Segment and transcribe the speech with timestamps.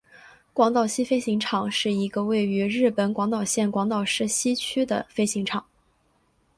[0.51, 5.63] 广岛西飞行场是一个位于日本广岛县广岛市西区的飞行场。